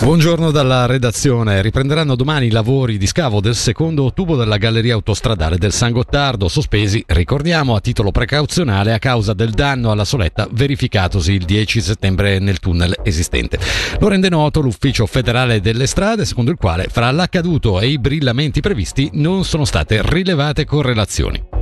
Buongiorno 0.00 0.52
dalla 0.52 0.86
redazione. 0.86 1.60
Riprenderanno 1.60 2.14
domani 2.14 2.46
i 2.46 2.50
lavori 2.50 2.98
di 2.98 3.06
scavo 3.08 3.40
del 3.40 3.56
secondo 3.56 4.12
tubo 4.12 4.36
della 4.36 4.56
galleria 4.56 4.94
autostradale 4.94 5.58
del 5.58 5.72
San 5.72 5.90
Gottardo, 5.90 6.46
sospesi, 6.46 7.02
ricordiamo, 7.08 7.74
a 7.74 7.80
titolo 7.80 8.12
precauzionale 8.12 8.92
a 8.92 9.00
causa 9.00 9.34
del 9.34 9.50
danno 9.50 9.90
alla 9.90 10.04
soletta 10.04 10.48
verificatosi 10.50 11.32
il 11.32 11.44
10 11.44 11.80
settembre 11.80 12.38
nel 12.38 12.60
tunnel 12.60 12.94
esistente. 13.02 13.58
Lo 13.98 14.06
rende 14.06 14.28
noto 14.28 14.60
l'Ufficio 14.60 15.04
federale 15.04 15.60
delle 15.60 15.88
strade, 15.88 16.24
secondo 16.24 16.52
il 16.52 16.58
quale 16.58 16.86
fra 16.88 17.10
l'accaduto 17.10 17.80
e 17.80 17.88
i 17.88 17.98
brillamenti 17.98 18.60
previsti 18.60 19.10
non 19.14 19.44
sono 19.44 19.64
state 19.64 20.00
rilevate 20.02 20.64
correlazioni. 20.64 21.57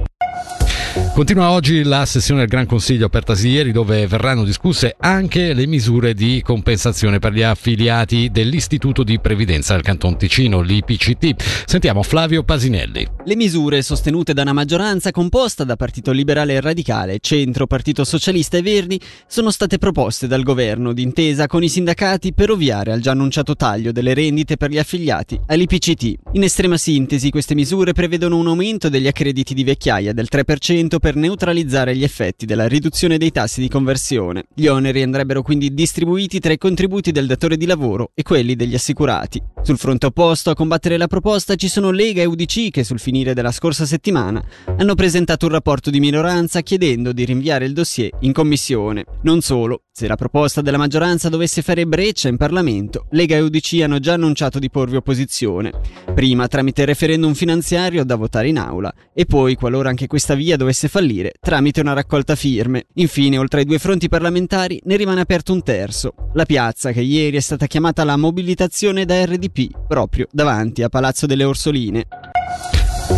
Continua 1.17 1.49
oggi 1.53 1.83
la 1.83 2.05
sessione 2.05 2.41
del 2.41 2.49
Gran 2.51 2.67
Consiglio 2.67 3.07
aperta 3.07 3.33
ieri 3.33 3.73
dove 3.73 4.07
verranno 4.07 4.45
discusse 4.45 4.97
anche 5.01 5.55
le 5.55 5.67
misure 5.67 6.13
di 6.13 6.43
compensazione 6.45 7.21
per 7.21 7.33
gli 7.33 7.41
affiliati 7.41 8.29
dell'Istituto 8.31 9.03
di 9.03 9.19
Previdenza 9.19 9.73
del 9.73 9.83
Canton 9.83 10.19
Ticino, 10.19 10.61
l'IPCT. 10.61 11.65
Sentiamo 11.65 12.03
Flavio 12.03 12.43
Pasinelli. 12.43 13.09
Le 13.25 13.35
misure 13.35 13.81
sostenute 13.81 14.35
da 14.35 14.43
una 14.43 14.53
maggioranza 14.53 15.11
composta 15.11 15.65
da 15.65 15.75
Partito 15.77 16.13
Liberale 16.13 16.53
e 16.53 16.61
Radicale, 16.61 17.17
Centro, 17.21 17.67
Partito 17.67 18.05
Socialista 18.05 18.59
e 18.59 18.63
Verdi 18.63 19.01
sono 19.27 19.51
state 19.51 19.79
proposte 19.79 20.27
dal 20.27 20.43
governo 20.43 20.93
d'intesa 20.93 21.47
con 21.47 21.63
i 21.63 21.71
sindacati 21.71 22.35
per 22.35 22.51
ovviare 22.51 22.93
al 22.93 23.01
già 23.01 23.13
annunciato 23.13 23.57
taglio 23.57 23.91
delle 23.91 24.13
rendite 24.13 24.59
per 24.59 24.69
gli 24.69 24.77
affiliati 24.77 25.41
all'IPCT. 25.47 26.15
In 26.33 26.43
estrema 26.43 26.77
sintesi 26.77 27.31
queste 27.31 27.55
misure 27.55 27.95
prevedono 27.95 28.37
un 28.37 28.49
aumento 28.49 28.91
degli 28.91 29.07
accrediti 29.07 29.55
di 29.55 29.65
vecchiaia 29.65 30.13
del 30.13 30.29
3% 30.31 31.05
per 31.07 31.15
neutralizzare 31.15 31.95
gli 31.95 32.03
effetti 32.03 32.47
della 32.47 32.67
riduzione 32.67 33.17
dei 33.17 33.31
tassi 33.31 33.61
di 33.61 33.69
conversione. 33.69 34.47
Gli 34.53 34.67
oneri 34.67 35.03
andrebbero 35.03 35.41
quindi 35.41 35.73
distribuiti 35.73 36.41
tra 36.41 36.53
i 36.53 36.59
contributi 36.59 37.13
del 37.13 37.29
datore 37.29 37.57
di 37.57 37.65
lavoro 37.65 38.11
e 38.13 38.25
quelli 38.25 38.57
degli 38.57 38.75
assicurati. 38.75 39.41
Sul 39.63 39.79
fronte 39.79 40.07
opposto 40.07 40.51
a 40.51 40.57
combattere 40.57 40.97
la 40.97 41.07
proposta 41.07 41.55
ci 41.55 41.69
sono 41.69 41.93
Lega 41.93 42.23
e 42.23 42.25
UDC 42.25 42.71
che 42.71 42.83
sul 42.83 42.99
finire 42.99 43.35
della 43.35 43.53
scorsa 43.53 43.87
settimana 43.87 44.43
hanno 44.79 44.97
presentato 44.97 45.47
un 45.47 45.53
rapporto 45.53 45.91
di 45.91 46.01
minoranza 46.01 46.61
chiedendo 46.63 47.13
di 47.13 47.25
rinviare 47.25 47.67
il 47.67 47.73
dossier 47.73 48.11
in 48.23 48.33
commissione. 48.33 49.05
Non 49.23 49.43
solo, 49.43 49.83
se 49.97 50.07
la 50.07 50.17
proposta 50.17 50.61
della 50.61 50.77
maggioranza 50.77 51.31
dovesse 51.31 51.63
fare 51.63 51.87
breccia 51.87 52.29
in 52.29 52.37
Parlamento, 52.37 53.07
Lega 53.13 53.37
e 53.37 53.41
UDC 53.41 53.81
hanno 53.81 53.99
già 53.99 54.13
annunciato 54.13 54.59
di 54.59 54.69
porvi 54.69 54.97
opposizione. 54.97 55.73
Prima 56.15 56.49
tramite 56.49 56.85
referendum 56.85 57.33
finanziario 57.33 58.05
da 58.05 58.15
votare 58.15 58.49
in 58.49 58.59
aula 58.59 58.93
e 59.15 59.25
poi, 59.25 59.55
qualora 59.55 59.89
anche 59.89 60.07
questa 60.07 60.35
via 60.35 60.59
dovesse 60.59 60.89
fallire, 60.89 61.33
tramite 61.41 61.81
una 61.81 61.95
raccolta 61.95 62.35
firme. 62.35 62.89
Infine, 62.97 63.39
oltre 63.39 63.61
ai 63.61 63.65
due 63.65 63.79
fronti 63.79 64.11
parlamentari, 64.11 64.79
ne 64.85 64.97
rimane 64.97 65.23
aperto 65.23 65.55
un 65.55 65.63
terzo, 65.63 66.13
la 66.35 66.45
piazza 66.45 66.93
che 66.93 67.01
ieri 67.01 67.39
è 67.39 67.41
stata 67.41 67.67
chiamata 67.67 68.05
la 68.05 68.19
mobilitazione 68.19 69.07
da 69.07 69.25
RDP, 69.25 69.87
proprio 69.89 70.27
davanti 70.31 70.83
a 70.83 70.91
Palazzo 70.91 71.25
delle 71.25 71.45
Orsoline. 71.45 72.07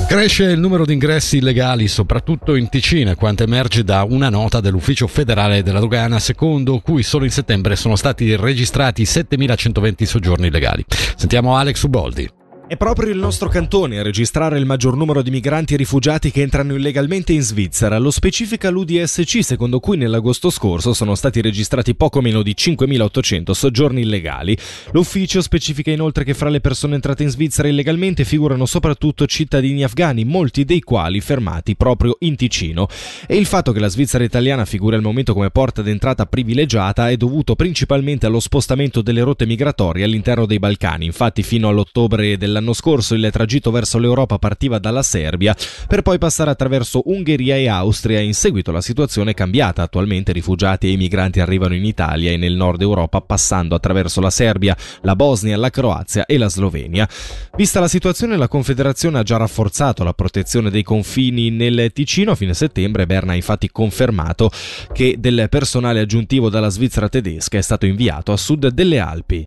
Cresce 0.08 0.44
il 0.44 0.58
numero 0.58 0.86
di 0.86 0.94
ingressi 0.94 1.36
illegali, 1.36 1.86
soprattutto 1.86 2.54
in 2.54 2.70
Ticino, 2.70 3.14
quanto 3.14 3.42
emerge 3.42 3.84
da 3.84 4.04
una 4.08 4.30
nota 4.30 4.58
dell'Ufficio 4.58 5.06
federale 5.06 5.62
della 5.62 5.80
dogana, 5.80 6.18
secondo 6.18 6.80
cui 6.80 7.02
solo 7.02 7.26
in 7.26 7.30
settembre 7.30 7.76
sono 7.76 7.94
stati 7.94 8.34
registrati 8.34 9.02
7.120 9.02 10.04
soggiorni 10.04 10.46
illegali. 10.46 10.82
Sentiamo 11.14 11.58
Alex 11.58 11.82
Uboldi. 11.82 12.37
È 12.68 12.76
proprio 12.76 13.10
il 13.10 13.18
nostro 13.18 13.48
cantone 13.48 13.98
a 13.98 14.02
registrare 14.02 14.58
il 14.58 14.66
maggior 14.66 14.94
numero 14.94 15.22
di 15.22 15.30
migranti 15.30 15.72
e 15.72 15.78
rifugiati 15.78 16.30
che 16.30 16.42
entrano 16.42 16.74
illegalmente 16.74 17.32
in 17.32 17.40
Svizzera. 17.40 17.96
Lo 17.96 18.10
specifica 18.10 18.68
l'UDSC, 18.68 19.42
secondo 19.42 19.80
cui 19.80 19.96
nell'agosto 19.96 20.50
scorso 20.50 20.92
sono 20.92 21.14
stati 21.14 21.40
registrati 21.40 21.94
poco 21.94 22.20
meno 22.20 22.42
di 22.42 22.54
5.800 22.54 23.52
soggiorni 23.52 24.02
illegali. 24.02 24.54
L'ufficio 24.90 25.40
specifica 25.40 25.90
inoltre 25.90 26.24
che 26.24 26.34
fra 26.34 26.50
le 26.50 26.60
persone 26.60 26.96
entrate 26.96 27.22
in 27.22 27.30
Svizzera 27.30 27.68
illegalmente 27.68 28.26
figurano 28.26 28.66
soprattutto 28.66 29.24
cittadini 29.24 29.82
afghani, 29.82 30.26
molti 30.26 30.66
dei 30.66 30.80
quali 30.80 31.22
fermati 31.22 31.74
proprio 31.74 32.16
in 32.18 32.36
Ticino. 32.36 32.86
E 33.26 33.38
il 33.38 33.46
fatto 33.46 33.72
che 33.72 33.80
la 33.80 33.88
Svizzera 33.88 34.24
italiana 34.24 34.66
figura 34.66 34.94
al 34.94 35.00
momento 35.00 35.32
come 35.32 35.48
porta 35.48 35.80
d'entrata 35.80 36.26
privilegiata 36.26 37.08
è 37.08 37.16
dovuto 37.16 37.56
principalmente 37.56 38.26
allo 38.26 38.40
spostamento 38.40 39.00
delle 39.00 39.22
rotte 39.22 39.46
migratorie 39.46 40.04
all'interno 40.04 40.44
dei 40.44 40.58
Balcani. 40.58 41.06
Infatti, 41.06 41.42
fino 41.42 41.68
all'ottobre 41.68 42.36
della 42.36 42.56
L'anno 42.58 42.72
scorso 42.72 43.14
il 43.14 43.28
tragitto 43.30 43.70
verso 43.70 43.98
l'Europa 43.98 44.36
partiva 44.38 44.80
dalla 44.80 45.04
Serbia 45.04 45.54
per 45.86 46.02
poi 46.02 46.18
passare 46.18 46.50
attraverso 46.50 47.02
Ungheria 47.04 47.54
e 47.54 47.68
Austria. 47.68 48.18
In 48.18 48.34
seguito 48.34 48.72
la 48.72 48.80
situazione 48.80 49.30
è 49.30 49.34
cambiata. 49.34 49.82
Attualmente 49.82 50.32
rifugiati 50.32 50.92
e 50.92 50.96
migranti 50.96 51.38
arrivano 51.38 51.76
in 51.76 51.84
Italia 51.84 52.32
e 52.32 52.36
nel 52.36 52.54
nord 52.54 52.80
Europa 52.80 53.20
passando 53.20 53.76
attraverso 53.76 54.20
la 54.20 54.30
Serbia, 54.30 54.76
la 55.02 55.14
Bosnia, 55.14 55.56
la 55.56 55.70
Croazia 55.70 56.26
e 56.26 56.36
la 56.36 56.48
Slovenia. 56.48 57.08
Vista 57.56 57.78
la 57.78 57.86
situazione, 57.86 58.36
la 58.36 58.48
Confederazione 58.48 59.20
ha 59.20 59.22
già 59.22 59.36
rafforzato 59.36 60.02
la 60.02 60.12
protezione 60.12 60.68
dei 60.68 60.82
confini 60.82 61.50
nel 61.50 61.92
Ticino. 61.92 62.32
A 62.32 62.34
fine 62.34 62.54
settembre 62.54 63.06
Berna 63.06 63.32
ha 63.32 63.36
infatti 63.36 63.70
confermato 63.70 64.50
che 64.92 65.14
del 65.20 65.46
personale 65.48 66.00
aggiuntivo 66.00 66.50
dalla 66.50 66.70
Svizzera 66.70 67.08
tedesca 67.08 67.56
è 67.56 67.62
stato 67.62 67.86
inviato 67.86 68.32
a 68.32 68.36
sud 68.36 68.66
delle 68.70 68.98
Alpi. 68.98 69.46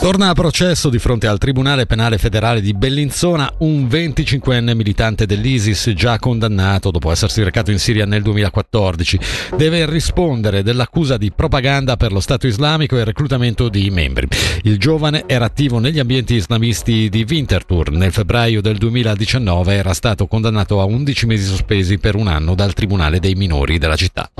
Torna 0.00 0.30
a 0.30 0.32
processo 0.32 0.88
di 0.88 0.98
fronte 0.98 1.26
al 1.26 1.36
Tribunale 1.36 1.84
Penale 1.84 2.16
Federale 2.16 2.62
di 2.62 2.72
Bellinzona 2.72 3.52
un 3.58 3.84
25enne 3.84 4.74
militante 4.74 5.26
dell'ISIS 5.26 5.92
già 5.94 6.18
condannato 6.18 6.90
dopo 6.90 7.10
essersi 7.10 7.42
recato 7.42 7.70
in 7.70 7.78
Siria 7.78 8.06
nel 8.06 8.22
2014. 8.22 9.20
Deve 9.58 9.84
rispondere 9.84 10.62
dell'accusa 10.62 11.18
di 11.18 11.30
propaganda 11.30 11.98
per 11.98 12.12
lo 12.12 12.20
Stato 12.20 12.46
islamico 12.46 12.96
e 12.96 13.04
reclutamento 13.04 13.68
di 13.68 13.90
membri. 13.90 14.26
Il 14.62 14.78
giovane 14.78 15.24
era 15.26 15.44
attivo 15.44 15.78
negli 15.78 15.98
ambienti 15.98 16.34
islamisti 16.34 17.10
di 17.10 17.26
Winterthur. 17.28 17.90
Nel 17.90 18.10
febbraio 18.10 18.62
del 18.62 18.78
2019 18.78 19.74
era 19.74 19.92
stato 19.92 20.26
condannato 20.26 20.80
a 20.80 20.84
11 20.84 21.26
mesi 21.26 21.44
sospesi 21.44 21.98
per 21.98 22.14
un 22.14 22.26
anno 22.26 22.54
dal 22.54 22.72
Tribunale 22.72 23.20
dei 23.20 23.34
minori 23.34 23.76
della 23.76 23.96
città. 23.96 24.30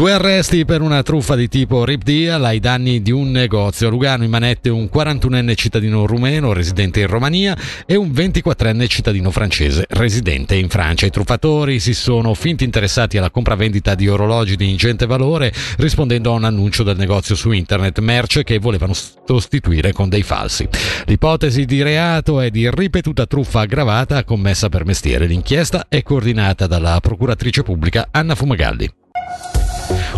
Due 0.00 0.12
arresti 0.12 0.64
per 0.64 0.80
una 0.80 1.02
truffa 1.02 1.36
di 1.36 1.46
tipo 1.46 1.84
Rip 1.84 2.04
Deal 2.04 2.42
ai 2.42 2.58
danni 2.58 3.02
di 3.02 3.10
un 3.10 3.30
negozio. 3.30 3.88
A 3.88 3.90
Lugano 3.90 4.24
in 4.24 4.30
manette 4.30 4.70
un 4.70 4.88
41enne 4.90 5.54
cittadino 5.54 6.06
rumeno 6.06 6.54
residente 6.54 7.00
in 7.00 7.06
Romania 7.06 7.54
e 7.84 7.96
un 7.96 8.08
24enne 8.08 8.86
cittadino 8.86 9.30
francese 9.30 9.84
residente 9.90 10.54
in 10.54 10.70
Francia. 10.70 11.04
I 11.04 11.10
truffatori 11.10 11.80
si 11.80 11.92
sono 11.92 12.32
finti 12.32 12.64
interessati 12.64 13.18
alla 13.18 13.28
compravendita 13.28 13.94
di 13.94 14.08
orologi 14.08 14.56
di 14.56 14.70
ingente 14.70 15.04
valore 15.04 15.52
rispondendo 15.76 16.30
a 16.30 16.36
un 16.36 16.44
annuncio 16.44 16.82
del 16.82 16.96
negozio 16.96 17.34
su 17.34 17.50
internet, 17.50 17.98
merce 17.98 18.42
che 18.42 18.58
volevano 18.58 18.94
sostituire 18.94 19.92
con 19.92 20.08
dei 20.08 20.22
falsi. 20.22 20.66
L'ipotesi 21.04 21.66
di 21.66 21.82
reato 21.82 22.40
è 22.40 22.48
di 22.48 22.70
ripetuta 22.70 23.26
truffa 23.26 23.60
aggravata 23.60 24.24
commessa 24.24 24.70
per 24.70 24.86
mestiere. 24.86 25.26
L'inchiesta 25.26 25.88
è 25.90 26.02
coordinata 26.02 26.66
dalla 26.66 26.98
procuratrice 27.00 27.62
pubblica 27.62 28.08
Anna 28.10 28.34
Fumagalli. 28.34 28.99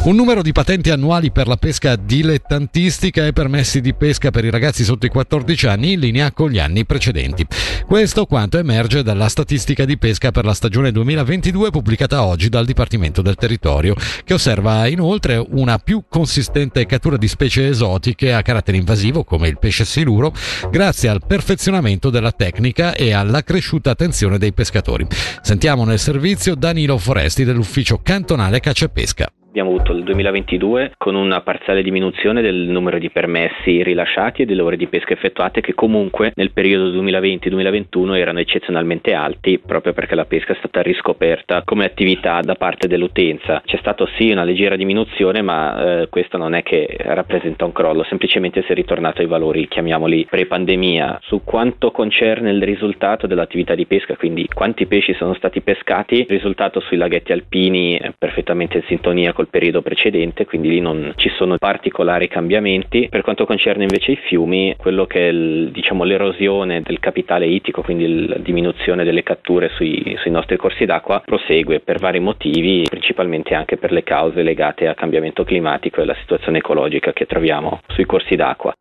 Un 0.04 0.16
numero 0.16 0.42
di 0.42 0.50
patenti 0.50 0.90
annuali 0.90 1.30
per 1.30 1.46
la 1.46 1.56
pesca 1.56 1.94
dilettantistica 1.94 3.24
e 3.24 3.32
permessi 3.32 3.80
di 3.80 3.94
pesca 3.94 4.32
per 4.32 4.44
i 4.44 4.50
ragazzi 4.50 4.82
sotto 4.82 5.06
i 5.06 5.08
14 5.08 5.68
anni 5.68 5.92
in 5.92 6.00
linea 6.00 6.32
con 6.32 6.50
gli 6.50 6.58
anni 6.58 6.84
precedenti. 6.84 7.46
Questo 7.86 8.26
quanto 8.26 8.58
emerge 8.58 9.04
dalla 9.04 9.28
statistica 9.28 9.84
di 9.84 9.98
pesca 9.98 10.32
per 10.32 10.44
la 10.44 10.54
stagione 10.54 10.90
2022 10.90 11.70
pubblicata 11.70 12.24
oggi 12.24 12.48
dal 12.48 12.64
Dipartimento 12.64 13.22
del 13.22 13.36
Territorio, 13.36 13.94
che 14.24 14.34
osserva 14.34 14.88
inoltre 14.88 15.36
una 15.50 15.78
più 15.78 16.02
consistente 16.08 16.84
cattura 16.84 17.16
di 17.16 17.28
specie 17.28 17.68
esotiche 17.68 18.32
a 18.32 18.42
carattere 18.42 18.78
invasivo 18.78 19.22
come 19.22 19.46
il 19.46 19.58
pesce 19.60 19.84
siluro, 19.84 20.34
grazie 20.68 21.10
al 21.10 21.22
perfezionamento 21.24 22.10
della 22.10 22.32
tecnica 22.32 22.94
e 22.94 23.12
all'accresciuta 23.12 23.90
attenzione 23.90 24.38
dei 24.38 24.52
pescatori. 24.52 25.06
Sentiamo 25.42 25.84
nel 25.84 26.00
servizio 26.00 26.56
Danilo 26.56 26.98
Foresti 26.98 27.44
dell'Ufficio 27.44 28.00
Cantonale 28.02 28.58
Caccia 28.58 28.86
e 28.86 28.88
Pesca. 28.88 29.32
Abbiamo 29.52 29.68
avuto 29.68 29.92
il 29.92 30.02
2022 30.04 30.94
con 30.96 31.14
una 31.14 31.42
parziale 31.42 31.82
diminuzione 31.82 32.40
del 32.40 32.54
numero 32.54 32.96
di 32.96 33.10
permessi 33.10 33.82
rilasciati 33.82 34.40
e 34.40 34.44
delle 34.46 34.62
ore 34.62 34.78
di 34.78 34.86
pesca 34.86 35.12
effettuate 35.12 35.60
che 35.60 35.74
comunque 35.74 36.32
nel 36.36 36.52
periodo 36.52 36.88
2020-2021 37.02 38.16
erano 38.16 38.38
eccezionalmente 38.38 39.12
alti 39.12 39.58
proprio 39.58 39.92
perché 39.92 40.14
la 40.14 40.24
pesca 40.24 40.54
è 40.54 40.56
stata 40.56 40.80
riscoperta 40.80 41.64
come 41.66 41.84
attività 41.84 42.40
da 42.40 42.54
parte 42.54 42.88
dell'utenza. 42.88 43.60
C'è 43.62 43.76
stata 43.76 44.08
sì 44.16 44.30
una 44.30 44.44
leggera 44.44 44.74
diminuzione 44.74 45.42
ma 45.42 46.00
eh, 46.00 46.08
questo 46.08 46.38
non 46.38 46.54
è 46.54 46.62
che 46.62 46.88
rappresenta 47.00 47.66
un 47.66 47.72
crollo, 47.72 48.04
semplicemente 48.04 48.62
si 48.62 48.72
è 48.72 48.74
ritornato 48.74 49.20
ai 49.20 49.26
valori, 49.26 49.68
chiamiamoli 49.68 50.28
pre-pandemia. 50.30 51.18
Su 51.24 51.42
quanto 51.44 51.90
concerne 51.90 52.52
il 52.52 52.62
risultato 52.62 53.26
dell'attività 53.26 53.74
di 53.74 53.84
pesca, 53.84 54.16
quindi 54.16 54.48
quanti 54.48 54.86
pesci 54.86 55.12
sono 55.12 55.34
stati 55.34 55.60
pescati, 55.60 56.20
il 56.20 56.26
risultato 56.26 56.80
sui 56.80 56.96
laghetti 56.96 57.32
alpini 57.32 57.98
è 57.98 58.14
perfettamente 58.16 58.78
in 58.78 58.84
sintonia 58.86 59.34
con 59.34 59.40
col 59.42 59.48
periodo 59.48 59.82
precedente, 59.82 60.44
quindi 60.44 60.68
lì 60.68 60.80
non 60.80 61.14
ci 61.16 61.28
sono 61.36 61.58
particolari 61.58 62.28
cambiamenti. 62.28 63.08
Per 63.10 63.22
quanto 63.22 63.44
concerne 63.44 63.82
invece 63.82 64.12
i 64.12 64.16
fiumi, 64.16 64.74
quello 64.78 65.06
che 65.06 65.28
è 65.28 65.30
il, 65.32 65.70
diciamo, 65.72 66.04
l'erosione 66.04 66.82
del 66.82 67.00
capitale 67.00 67.46
ittico, 67.46 67.82
quindi 67.82 68.26
la 68.28 68.38
diminuzione 68.38 69.04
delle 69.04 69.24
catture 69.24 69.70
sui, 69.74 70.16
sui 70.20 70.30
nostri 70.30 70.56
corsi 70.56 70.84
d'acqua, 70.84 71.22
prosegue 71.24 71.80
per 71.80 71.98
vari 71.98 72.20
motivi, 72.20 72.86
principalmente 72.88 73.54
anche 73.54 73.76
per 73.76 73.90
le 73.90 74.04
cause 74.04 74.42
legate 74.42 74.86
al 74.86 74.94
cambiamento 74.94 75.42
climatico 75.42 76.00
e 76.00 76.02
alla 76.04 76.16
situazione 76.20 76.58
ecologica 76.58 77.12
che 77.12 77.26
troviamo 77.26 77.80
sui 77.88 78.04
corsi 78.04 78.36
d'acqua. 78.36 78.72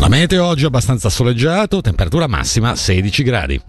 La 0.00 0.08
meteo 0.08 0.46
oggi 0.46 0.64
è 0.64 0.66
abbastanza 0.66 1.08
soleggiato, 1.08 1.80
temperatura 1.80 2.26
massima 2.28 2.74
16 2.74 3.22
gradi. 3.22 3.60